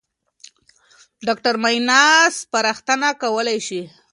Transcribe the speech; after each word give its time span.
ډاکټر 1.27 1.55
معاینه 1.63 2.01
سپارښتنه 2.39 3.07
کولای 3.21 3.59
شي. 3.67 3.81